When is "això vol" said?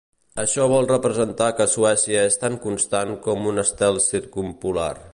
0.43-0.87